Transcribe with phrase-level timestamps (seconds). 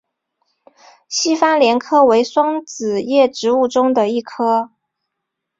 [1.07, 4.71] 西番莲科为双子叶植物中的一科。